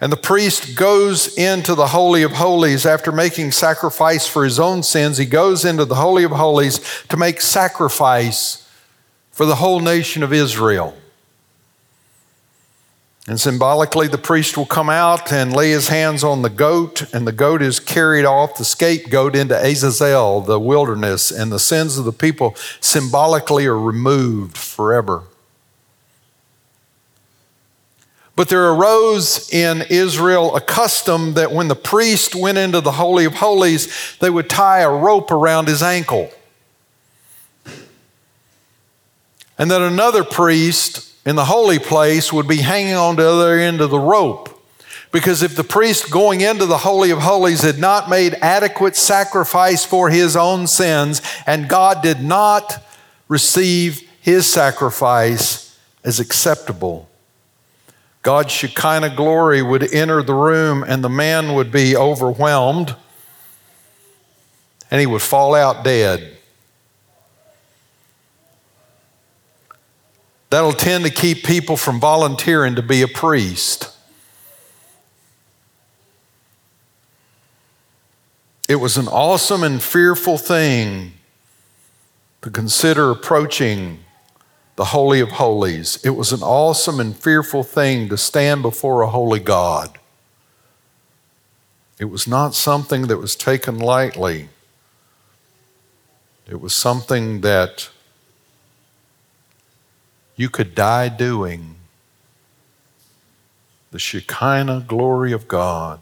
And 0.02 0.12
the 0.12 0.18
priest 0.18 0.78
goes 0.78 1.38
into 1.38 1.76
the 1.76 1.88
Holy 1.88 2.24
of 2.24 2.34
Holies 2.34 2.86
after 2.86 3.12
making 3.12 3.52
sacrifice 3.52 4.26
for 4.26 4.46
his 4.46 4.60
own 4.60 4.82
sins. 4.82 5.18
He 5.18 5.26
goes 5.26 5.66
into 5.66 5.84
the 5.84 5.96
Holy 5.96 6.24
of 6.24 6.32
Holies 6.32 6.80
to 7.10 7.18
make 7.18 7.42
sacrifice 7.42 8.66
for 9.32 9.46
the 9.46 9.56
whole 9.56 9.82
nation 9.82 10.24
of 10.24 10.32
Israel. 10.32 10.96
And 13.28 13.40
symbolically, 13.40 14.08
the 14.08 14.18
priest 14.18 14.58
will 14.58 14.66
come 14.66 14.90
out 14.90 15.32
and 15.32 15.54
lay 15.54 15.70
his 15.70 15.90
hands 15.90 16.24
on 16.24 16.42
the 16.42 16.50
goat, 16.50 17.14
and 17.14 17.28
the 17.28 17.32
goat 17.32 17.62
is 17.62 17.80
carried 17.80 18.26
off 18.26 18.58
the 18.58 18.66
scapegoat 18.66 19.36
into 19.36 19.56
Azazel, 19.56 20.42
the 20.42 20.60
wilderness, 20.60 21.30
and 21.30 21.52
the 21.52 21.60
sins 21.60 22.00
of 22.00 22.06
the 22.06 22.12
people 22.12 22.56
symbolically 22.80 23.68
are 23.68 23.78
removed 23.78 24.58
forever. 24.58 25.24
But 28.40 28.48
there 28.48 28.70
arose 28.70 29.54
in 29.54 29.82
Israel 29.90 30.56
a 30.56 30.62
custom 30.62 31.34
that 31.34 31.52
when 31.52 31.68
the 31.68 31.76
priest 31.76 32.36
went 32.36 32.58
into 32.58 32.80
the 32.80 32.94
Holy 32.94 33.26
of 33.26 33.34
Holies, 33.34 34.16
they 34.22 34.30
would 34.30 34.50
tie 34.50 34.80
a 34.80 34.90
rope 34.90 35.30
around 35.30 35.68
his 35.68 35.84
ankle. 35.84 36.32
And 39.58 39.70
that 39.70 39.82
another 39.82 40.24
priest 40.24 41.14
in 41.26 41.36
the 41.36 41.44
holy 41.44 41.80
place 41.80 42.32
would 42.32 42.48
be 42.48 42.60
hanging 42.60 42.94
on 42.94 43.18
the 43.18 43.30
other 43.30 43.60
end 43.60 43.82
of 43.82 43.90
the 43.90 44.00
rope. 44.00 44.64
Because 45.12 45.44
if 45.44 45.58
the 45.58 45.66
priest 45.66 46.10
going 46.10 46.40
into 46.40 46.66
the 46.66 46.78
Holy 46.78 47.12
of 47.12 47.20
Holies 47.20 47.64
had 47.64 47.78
not 47.78 48.10
made 48.10 48.36
adequate 48.36 48.96
sacrifice 48.96 49.84
for 49.84 50.10
his 50.10 50.38
own 50.38 50.66
sins, 50.66 51.22
and 51.46 51.68
God 51.68 52.02
did 52.02 52.22
not 52.24 52.86
receive 53.28 54.10
his 54.22 54.50
sacrifice 54.50 55.78
as 56.06 56.22
acceptable, 56.22 57.10
God's 58.22 58.52
Shekinah 58.52 59.16
glory 59.16 59.62
would 59.62 59.94
enter 59.94 60.22
the 60.22 60.34
room 60.34 60.84
and 60.84 61.04
the 61.04 61.10
man 61.10 61.54
would 61.54 61.72
be 61.72 61.96
overwhelmed 61.96 62.96
and 64.92 65.00
he 65.00 65.06
would 65.06 65.22
fall 65.22 65.56
out 65.56 65.84
dead. 65.84 66.38
That'll 70.50 70.74
tend 70.74 71.06
to 71.06 71.12
keep 71.12 71.44
people 71.44 71.78
from 71.78 72.00
volunteering 72.00 72.76
to 72.76 72.82
be 72.82 73.04
a 73.04 73.08
priest. 73.08 73.96
It 78.68 78.76
was 78.76 78.98
an 78.98 79.08
awesome 79.08 79.64
and 79.64 79.82
fearful 79.82 80.38
thing 80.38 81.14
to 82.42 82.50
consider 82.50 83.12
approaching 83.12 84.00
the 84.80 84.86
Holy 84.86 85.20
of 85.20 85.32
Holies. 85.32 86.00
It 86.06 86.12
was 86.12 86.32
an 86.32 86.42
awesome 86.42 87.02
and 87.02 87.14
fearful 87.14 87.64
thing 87.64 88.08
to 88.08 88.18
stand 88.18 88.62
before 88.62 89.02
a 89.02 89.10
holy 89.10 89.42
God. 89.42 90.00
It 92.00 92.06
was 92.06 92.26
not 92.26 92.56
something 92.56 93.08
that 93.08 93.18
was 93.18 93.36
taken 93.36 93.78
lightly. 93.78 94.48
It 96.48 96.62
was 96.62 96.74
something 96.74 97.42
that 97.42 97.90
you 100.38 100.50
could 100.50 100.76
die 100.76 101.10
doing. 101.10 101.76
The 103.92 104.00
Shekinah 104.00 104.86
glory 104.88 105.34
of 105.34 105.50
God. 105.50 106.00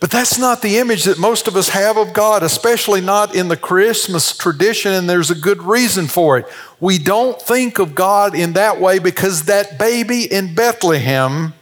But 0.00 0.10
that's 0.10 0.38
not 0.38 0.62
the 0.62 0.78
image 0.78 1.04
that 1.04 1.18
most 1.18 1.46
of 1.46 1.56
us 1.56 1.68
have 1.68 1.96
of 1.96 2.12
God, 2.12 2.42
especially 2.42 3.00
not 3.00 3.34
in 3.34 3.48
the 3.48 3.56
Christmas 3.56 4.36
tradition, 4.36 4.92
and 4.92 5.08
there's 5.08 5.30
a 5.30 5.34
good 5.34 5.62
reason 5.62 6.06
for 6.06 6.38
it. 6.38 6.46
We 6.80 6.98
don't 6.98 7.40
think 7.40 7.78
of 7.78 7.94
God 7.94 8.34
in 8.34 8.54
that 8.54 8.80
way 8.80 8.98
because 8.98 9.44
that 9.44 9.78
baby 9.78 10.24
in 10.24 10.54
Bethlehem 10.54 11.54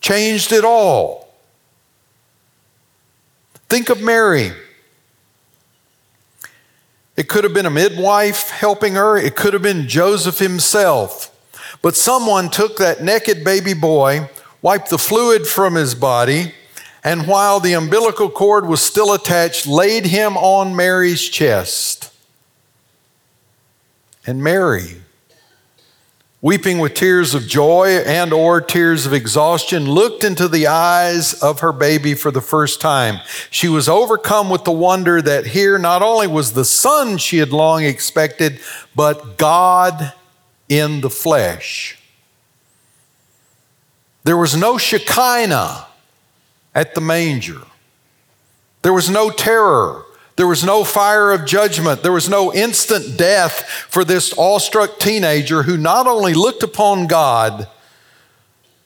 changed 0.00 0.52
it 0.52 0.64
all. 0.64 1.28
Think 3.68 3.90
of 3.90 4.02
Mary. 4.02 4.52
It 7.16 7.28
could 7.28 7.44
have 7.44 7.52
been 7.52 7.66
a 7.66 7.70
midwife 7.70 8.48
helping 8.50 8.94
her, 8.94 9.16
it 9.18 9.36
could 9.36 9.52
have 9.52 9.62
been 9.62 9.88
Joseph 9.88 10.38
himself. 10.38 11.34
But 11.82 11.96
someone 11.96 12.48
took 12.48 12.78
that 12.78 13.02
naked 13.02 13.44
baby 13.44 13.74
boy, 13.74 14.30
wiped 14.62 14.90
the 14.90 14.98
fluid 14.98 15.46
from 15.46 15.74
his 15.74 15.94
body, 15.94 16.54
and 17.04 17.26
while 17.26 17.60
the 17.60 17.74
umbilical 17.74 18.28
cord 18.28 18.66
was 18.66 18.82
still 18.82 19.12
attached, 19.12 19.66
laid 19.66 20.06
him 20.06 20.36
on 20.36 20.74
Mary's 20.74 21.28
chest. 21.28 22.12
And 24.26 24.42
Mary, 24.42 24.96
weeping 26.40 26.78
with 26.78 26.94
tears 26.94 27.34
of 27.34 27.46
joy 27.46 27.98
and 28.06 28.32
or 28.32 28.60
tears 28.60 29.06
of 29.06 29.12
exhaustion 29.12 29.90
looked 29.90 30.22
into 30.22 30.46
the 30.46 30.66
eyes 30.66 31.34
of 31.42 31.60
her 31.60 31.72
baby 31.72 32.14
for 32.14 32.30
the 32.30 32.40
first 32.40 32.80
time 32.80 33.20
she 33.50 33.68
was 33.68 33.88
overcome 33.88 34.48
with 34.48 34.62
the 34.62 34.70
wonder 34.70 35.20
that 35.20 35.46
here 35.46 35.78
not 35.78 36.00
only 36.00 36.28
was 36.28 36.52
the 36.52 36.64
son 36.64 37.18
she 37.18 37.38
had 37.38 37.50
long 37.50 37.82
expected 37.82 38.60
but 38.94 39.36
god 39.36 40.12
in 40.68 41.00
the 41.00 41.10
flesh 41.10 41.98
there 44.22 44.36
was 44.36 44.56
no 44.56 44.78
shekinah 44.78 45.87
at 46.74 46.94
the 46.94 47.00
manger. 47.00 47.62
There 48.82 48.92
was 48.92 49.10
no 49.10 49.30
terror. 49.30 50.04
There 50.36 50.46
was 50.46 50.64
no 50.64 50.84
fire 50.84 51.32
of 51.32 51.46
judgment. 51.46 52.02
There 52.02 52.12
was 52.12 52.28
no 52.28 52.52
instant 52.54 53.18
death 53.18 53.62
for 53.88 54.04
this 54.04 54.32
awestruck 54.38 54.98
teenager 54.98 55.64
who 55.64 55.76
not 55.76 56.06
only 56.06 56.32
looked 56.32 56.62
upon 56.62 57.08
God, 57.08 57.68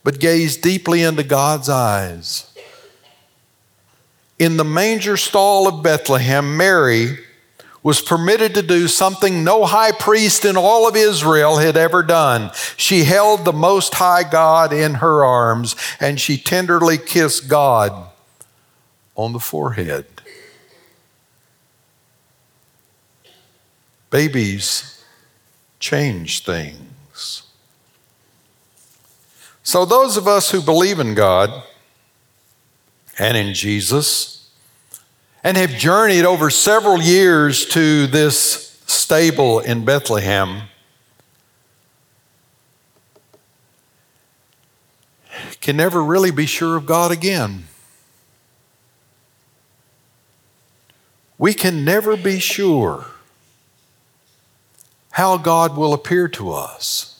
but 0.02 0.18
gazed 0.18 0.62
deeply 0.62 1.02
into 1.02 1.22
God's 1.22 1.68
eyes. 1.68 2.50
In 4.38 4.56
the 4.56 4.64
manger 4.64 5.16
stall 5.16 5.68
of 5.68 5.82
Bethlehem, 5.82 6.56
Mary 6.56 7.18
was 7.82 8.00
permitted 8.00 8.54
to 8.54 8.62
do 8.62 8.86
something 8.86 9.42
no 9.42 9.64
high 9.64 9.92
priest 9.92 10.44
in 10.44 10.56
all 10.56 10.88
of 10.88 10.94
Israel 10.94 11.58
had 11.58 11.76
ever 11.76 12.02
done. 12.02 12.50
She 12.76 13.04
held 13.04 13.44
the 13.44 13.52
Most 13.52 13.94
High 13.94 14.22
God 14.22 14.72
in 14.72 14.94
her 14.94 15.24
arms 15.24 15.74
and 15.98 16.20
she 16.20 16.38
tenderly 16.38 16.96
kissed 16.96 17.48
God 17.48 18.10
on 19.16 19.32
the 19.32 19.40
forehead. 19.40 20.06
Babies 24.10 25.04
change 25.80 26.44
things. 26.44 27.42
So, 29.64 29.84
those 29.84 30.16
of 30.16 30.28
us 30.28 30.50
who 30.50 30.60
believe 30.60 30.98
in 30.98 31.14
God 31.14 31.62
and 33.18 33.36
in 33.36 33.54
Jesus, 33.54 34.41
and 35.44 35.56
have 35.56 35.70
journeyed 35.70 36.24
over 36.24 36.50
several 36.50 37.00
years 37.00 37.66
to 37.66 38.06
this 38.06 38.80
stable 38.86 39.60
in 39.60 39.84
Bethlehem 39.84 40.62
can 45.62 45.76
never 45.76 46.02
really 46.02 46.32
be 46.32 46.44
sure 46.44 46.76
of 46.76 46.84
God 46.84 47.12
again. 47.12 47.64
We 51.38 51.54
can 51.54 51.84
never 51.84 52.16
be 52.16 52.40
sure 52.40 53.06
how 55.12 55.36
God 55.38 55.76
will 55.76 55.94
appear 55.94 56.26
to 56.28 56.52
us 56.52 57.11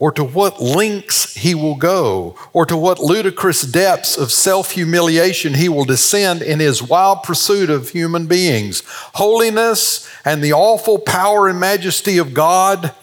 or 0.00 0.10
to 0.10 0.24
what 0.24 0.62
lengths 0.62 1.34
he 1.34 1.54
will 1.54 1.74
go, 1.74 2.34
or 2.54 2.64
to 2.64 2.74
what 2.74 2.98
ludicrous 2.98 3.60
depths 3.60 4.16
of 4.16 4.32
self 4.32 4.70
humiliation 4.70 5.52
he 5.52 5.68
will 5.68 5.84
descend 5.84 6.40
in 6.40 6.58
his 6.58 6.82
wild 6.82 7.22
pursuit 7.22 7.68
of 7.68 7.90
human 7.90 8.26
beings. 8.26 8.82
Holiness 9.14 10.10
and 10.24 10.42
the 10.42 10.54
awful 10.54 10.98
power 10.98 11.48
and 11.48 11.60
majesty 11.60 12.16
of 12.16 12.32
God 12.32 12.94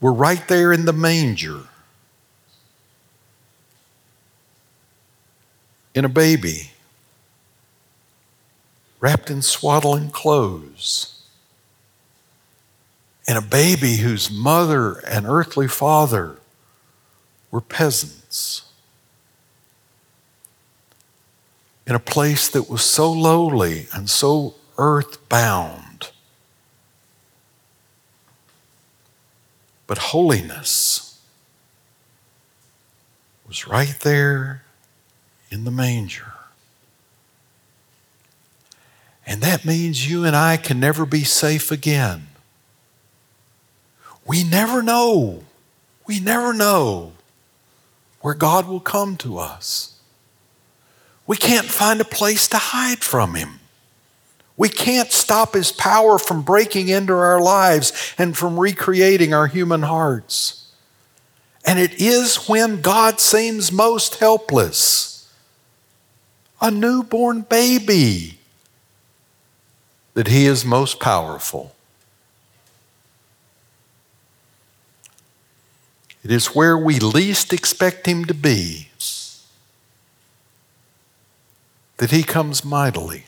were 0.00 0.12
right 0.12 0.48
there 0.48 0.72
in 0.72 0.86
the 0.86 0.92
manger. 0.94 1.60
In 5.94 6.06
a 6.06 6.10
baby, 6.10 6.70
wrapped 9.00 9.28
in 9.30 9.42
swaddling 9.42 10.08
clothes 10.08 11.15
and 13.26 13.36
a 13.36 13.42
baby 13.42 13.96
whose 13.96 14.30
mother 14.30 14.98
and 14.98 15.26
earthly 15.26 15.66
father 15.66 16.36
were 17.50 17.60
peasants. 17.60 18.62
In 21.86 21.94
a 21.94 22.00
place 22.00 22.48
that 22.48 22.68
was 22.68 22.82
so 22.82 23.10
lowly 23.10 23.86
and 23.92 24.08
so 24.08 24.54
earthbound. 24.76 26.10
But 29.86 29.98
holiness 29.98 31.20
was 33.46 33.68
right 33.68 33.96
there 34.00 34.64
in 35.50 35.64
the 35.64 35.70
manger. 35.70 36.34
And 39.24 39.40
that 39.42 39.64
means 39.64 40.08
you 40.08 40.24
and 40.24 40.34
I 40.34 40.56
can 40.56 40.78
never 40.80 41.06
be 41.06 41.24
safe 41.24 41.70
again 41.70 42.28
we 44.26 44.42
never 44.42 44.82
know. 44.82 45.44
We 46.06 46.20
never 46.20 46.52
know 46.52 47.12
where 48.20 48.34
God 48.34 48.66
will 48.66 48.80
come 48.80 49.16
to 49.18 49.38
us. 49.38 49.98
We 51.26 51.36
can't 51.36 51.66
find 51.66 52.00
a 52.00 52.04
place 52.04 52.48
to 52.48 52.58
hide 52.58 53.02
from 53.04 53.34
Him. 53.34 53.60
We 54.56 54.68
can't 54.68 55.12
stop 55.12 55.54
His 55.54 55.70
power 55.70 56.18
from 56.18 56.42
breaking 56.42 56.88
into 56.88 57.12
our 57.12 57.40
lives 57.40 58.14
and 58.18 58.36
from 58.36 58.58
recreating 58.58 59.32
our 59.32 59.46
human 59.46 59.82
hearts. 59.82 60.72
And 61.64 61.78
it 61.78 62.00
is 62.00 62.48
when 62.48 62.80
God 62.80 63.20
seems 63.20 63.70
most 63.70 64.16
helpless, 64.16 65.32
a 66.60 66.70
newborn 66.70 67.42
baby, 67.42 68.38
that 70.14 70.28
He 70.28 70.46
is 70.46 70.64
most 70.64 70.98
powerful. 70.98 71.75
It 76.26 76.32
is 76.32 76.56
where 76.56 76.76
we 76.76 76.98
least 76.98 77.52
expect 77.52 78.08
Him 78.08 78.24
to 78.24 78.34
be 78.34 78.88
that 81.98 82.10
He 82.10 82.24
comes 82.24 82.64
mightily. 82.64 83.26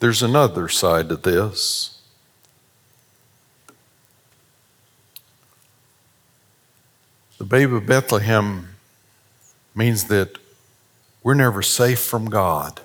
There's 0.00 0.22
another 0.22 0.68
side 0.68 1.08
to 1.08 1.16
this. 1.16 2.02
The 7.38 7.44
babe 7.44 7.72
of 7.72 7.86
Bethlehem 7.86 8.76
means 9.74 10.04
that 10.08 10.36
we're 11.22 11.32
never 11.32 11.62
safe 11.62 12.00
from 12.00 12.28
God. 12.28 12.82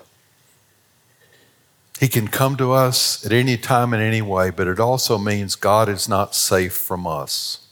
He 1.98 2.08
can 2.08 2.28
come 2.28 2.56
to 2.56 2.72
us 2.72 3.24
at 3.24 3.32
any 3.32 3.56
time 3.56 3.94
in 3.94 4.00
any 4.00 4.20
way, 4.20 4.50
but 4.50 4.66
it 4.66 4.78
also 4.78 5.16
means 5.16 5.54
God 5.54 5.88
is 5.88 6.08
not 6.08 6.34
safe 6.34 6.74
from 6.74 7.06
us. 7.06 7.66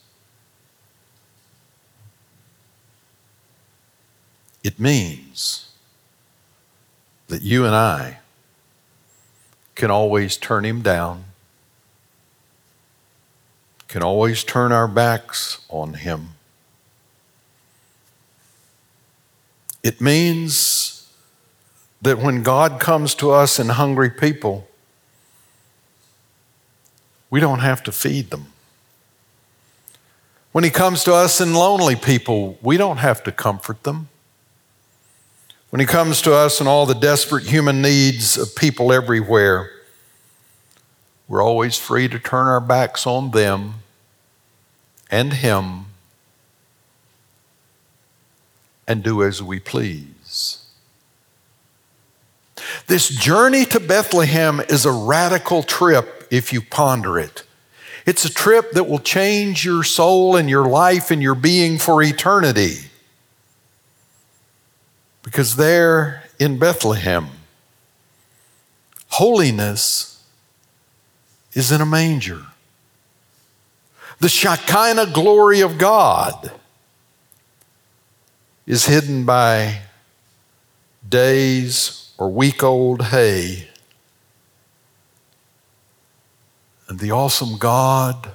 It 4.63 4.81
means 4.81 5.69
that 7.29 7.43
you 7.43 7.67
and 7.67 7.75
I 7.75 8.21
can 9.75 9.91
always 9.91 10.39
turn 10.39 10.65
him 10.65 10.81
down, 10.81 11.25
can 13.89 14.03
always 14.03 14.43
turn 14.43 14.73
our 14.73 14.89
backs 14.89 15.65
on 15.69 15.95
him. 15.95 16.31
It 19.83 20.01
means 20.01 20.94
that 22.05 22.19
when 22.19 22.43
God 22.43 22.81
comes 22.81 23.15
to 23.17 23.31
us 23.31 23.59
in 23.59 23.71
hungry 23.71 24.11
people, 24.11 24.69
we 27.31 27.41
don't 27.41 27.61
have 27.61 27.83
to 27.85 27.93
feed 27.93 28.31
them. 28.31 28.47
When 30.53 30.65
He 30.65 30.71
comes 30.71 31.03
to 31.05 31.15
us 31.15 31.41
in 31.41 31.55
lonely 31.55 31.97
people, 31.97 32.59
we 32.63 32.77
don't 32.77 32.99
have 32.99 33.25
to 33.25 33.33
comfort 33.33 33.83
them. 33.85 34.09
When 35.71 35.81
He 35.81 35.87
comes 35.87 36.21
to 36.23 36.35
us 36.35 36.61
in 36.61 36.67
all 36.67 36.85
the 36.85 36.95
desperate 36.95 37.45
human 37.45 37.81
needs 37.81 38.37
of 38.37 38.55
people 38.55 38.93
everywhere, 38.93 39.71
we're 41.27 41.43
always 41.43 41.79
free 41.79 42.07
to 42.09 42.19
turn 42.19 42.47
our 42.47 42.61
backs 42.61 43.07
on 43.07 43.31
them 43.31 43.77
and 45.11 45.33
Him 45.33 45.87
and 48.87 49.03
do 49.03 49.23
as 49.23 49.43
we 49.43 49.59
please. 49.59 50.64
This 52.87 53.09
journey 53.09 53.65
to 53.67 53.81
Bethlehem 53.81 54.61
is 54.61 54.85
a 54.85 54.93
radical 54.93 55.63
trip 55.63 56.27
if 56.31 56.53
you 56.53 56.61
ponder 56.61 57.19
it. 57.19 57.45
It's 58.07 58.25
a 58.25 58.33
trip 58.33 58.73
that 58.73 58.85
will 58.85 58.99
change 58.99 59.65
your 59.65 59.83
soul 59.83 60.37
and 60.37 60.49
your 60.49 60.67
life 60.67 61.11
and 61.11 61.23
your 61.23 61.35
being 61.35 61.79
for 61.79 62.03
eternity. 62.03 62.91
Because 65.23 65.57
there 65.57 66.25
in 66.39 66.59
Bethlehem, 66.59 67.29
holiness 69.09 70.23
is 71.55 71.73
in 71.73 71.81
a 71.81 71.87
manger. 71.87 72.43
The 74.19 74.29
Shekinah 74.29 75.13
glory 75.13 75.61
of 75.61 75.79
God 75.79 76.53
is 78.67 78.87
hidden 78.87 79.25
by 79.25 79.81
days 81.09 82.04
or 82.19 82.31
week 82.31 82.63
old 82.63 83.07
hay. 83.07 83.69
And 86.89 86.99
the 86.99 87.11
awesome 87.11 87.59
God 87.59 88.33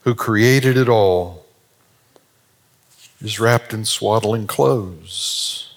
who 0.00 0.14
created 0.14 0.76
it 0.76 0.88
all 0.88 1.46
is 3.20 3.40
wrapped 3.40 3.72
in 3.72 3.84
swaddling 3.84 4.46
clothes. 4.46 5.68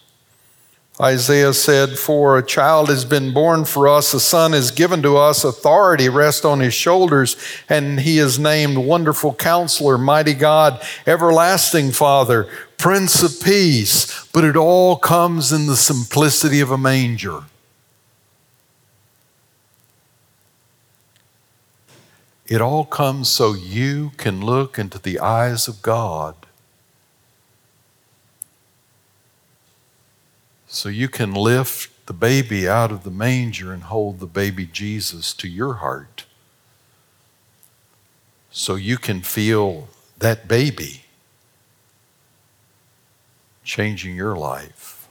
Isaiah 1.00 1.54
said, 1.54 1.98
For 1.98 2.38
a 2.38 2.46
child 2.46 2.90
has 2.90 3.06
been 3.06 3.34
born 3.34 3.66
for 3.66 3.88
us, 3.88 4.14
a 4.14 4.20
son 4.20 4.54
is 4.54 4.70
given 4.70 5.02
to 5.02 5.18
us, 5.18 5.44
authority 5.44 6.10
rests 6.10 6.46
on 6.46 6.60
his 6.60 6.76
shoulders, 6.76 7.36
and 7.68 8.00
he 8.00 8.20
is 8.20 8.38
named 8.38 8.78
Wonderful 8.78 9.34
Counselor, 9.34 9.98
Mighty 9.98 10.36
God, 10.36 10.80
Everlasting 11.08 11.92
Father, 11.92 12.48
Prince 12.82 13.24
of 13.24 13.42
Peace. 13.42 14.26
But 14.34 14.44
it 14.44 14.58
all 14.58 14.98
comes 14.98 15.54
in 15.54 15.68
the 15.68 15.78
simplicity 15.78 16.60
of 16.60 16.72
a 16.72 16.78
manger. 16.78 17.44
It 22.48 22.60
all 22.60 22.84
comes 22.84 23.30
so 23.30 23.54
you 23.54 24.12
can 24.18 24.42
look 24.42 24.78
into 24.78 25.00
the 25.00 25.20
eyes 25.20 25.70
of 25.70 25.82
God 25.82 26.36
So 30.74 30.88
you 30.88 31.10
can 31.10 31.34
lift 31.34 32.08
the 32.08 32.14
baby 32.14 32.66
out 32.68 32.94
of 32.94 33.04
the 33.04 33.12
manger 33.12 33.74
and 33.74 33.84
hold 33.84 34.22
the 34.22 34.26
baby 34.26 34.66
Jesus 34.66 35.34
to 35.34 35.50
your 35.50 35.76
heart. 35.76 36.24
So 38.52 38.76
you 38.76 38.98
can 38.98 39.20
feel 39.20 39.90
that 40.20 40.48
baby 40.48 41.04
changing 43.72 44.14
your 44.14 44.36
life. 44.36 45.08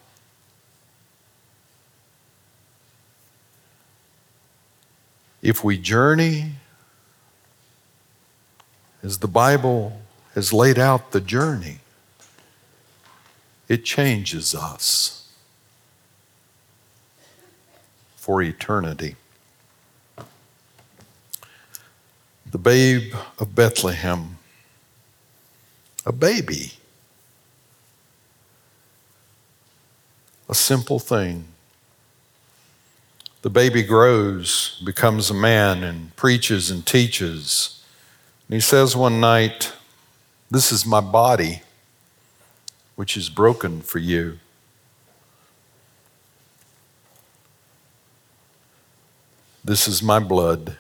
If 5.40 5.64
we 5.64 5.78
journey 5.78 6.56
as 9.02 9.16
the 9.16 9.26
Bible 9.26 10.02
has 10.34 10.52
laid 10.52 10.78
out 10.78 11.12
the 11.12 11.22
journey, 11.22 11.78
it 13.66 13.82
changes 13.82 14.54
us 14.54 15.26
for 18.16 18.42
eternity. 18.42 19.16
The 22.50 22.58
babe 22.58 23.14
of 23.38 23.54
Bethlehem, 23.54 24.36
a 26.04 26.12
baby, 26.12 26.74
a 30.50 30.54
simple 30.54 30.98
thing. 30.98 31.44
The 33.42 33.50
baby 33.50 33.84
grows, 33.84 34.82
becomes 34.84 35.30
a 35.30 35.34
man, 35.34 35.84
and 35.84 36.14
preaches 36.16 36.70
and 36.70 36.84
teaches. 36.84 37.82
And 38.48 38.54
he 38.54 38.60
says 38.60 38.96
one 38.96 39.20
night, 39.20 39.72
This 40.50 40.72
is 40.72 40.84
my 40.84 41.00
body 41.00 41.62
which 42.96 43.16
is 43.16 43.30
broken 43.30 43.80
for 43.80 44.00
you. 44.00 44.40
This 49.64 49.86
is 49.86 50.02
my 50.02 50.18
blood, 50.18 50.76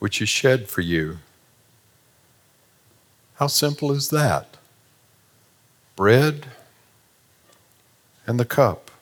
which 0.00 0.20
is 0.20 0.28
shed 0.28 0.68
for 0.68 0.82
you. 0.82 1.18
How 3.36 3.46
simple 3.46 3.90
is 3.90 4.10
that? 4.10 4.58
Bread 5.96 6.46
and 8.30 8.38
the 8.38 8.44
cup. 8.44 8.92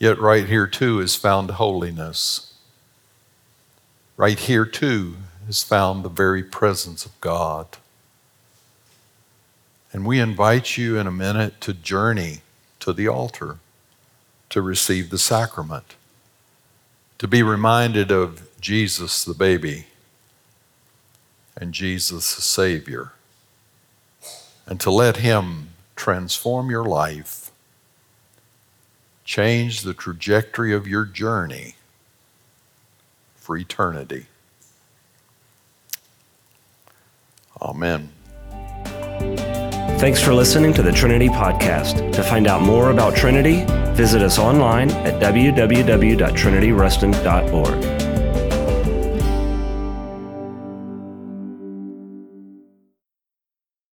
Yet, 0.00 0.18
right 0.18 0.44
here, 0.48 0.66
too, 0.66 0.98
is 0.98 1.14
found 1.14 1.52
holiness. 1.52 2.52
Right 4.16 4.36
here, 4.36 4.66
too, 4.66 5.18
is 5.48 5.62
found 5.62 6.04
the 6.04 6.08
very 6.08 6.42
presence 6.42 7.06
of 7.06 7.18
God. 7.20 7.68
And 9.92 10.04
we 10.04 10.18
invite 10.18 10.76
you 10.76 10.98
in 10.98 11.06
a 11.06 11.12
minute 11.12 11.60
to 11.60 11.72
journey 11.72 12.40
to 12.80 12.92
the 12.92 13.06
altar 13.06 13.58
to 14.50 14.60
receive 14.60 15.10
the 15.10 15.18
sacrament, 15.18 15.94
to 17.18 17.28
be 17.28 17.44
reminded 17.44 18.10
of 18.10 18.48
Jesus 18.60 19.24
the 19.24 19.32
baby 19.32 19.86
and 21.56 21.72
Jesus 21.72 22.34
the 22.34 22.42
Savior, 22.42 23.12
and 24.66 24.80
to 24.80 24.90
let 24.90 25.18
Him 25.18 25.68
transform 25.96 26.70
your 26.70 26.84
life, 26.84 27.50
change 29.24 29.82
the 29.82 29.94
trajectory 29.94 30.74
of 30.74 30.86
your 30.86 31.04
journey 31.04 31.74
for 33.34 33.56
eternity. 33.56 34.26
Amen. 37.60 38.10
Thanks 39.98 40.20
for 40.20 40.32
listening 40.34 40.74
to 40.74 40.82
the 40.82 40.92
Trinity 40.92 41.28
Podcast. 41.28 42.12
To 42.12 42.22
find 42.22 42.46
out 42.46 42.60
more 42.60 42.90
about 42.90 43.16
Trinity, 43.16 43.64
visit 43.94 44.20
us 44.20 44.38
online 44.38 44.90
at 44.90 45.22
www.trinityruston.org. 45.22 47.93